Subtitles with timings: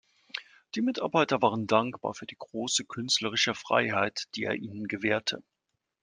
[0.73, 5.43] Die Mitarbeiter waren dankbar für die große künstlerische Freiheit, die er ihnen gewährte.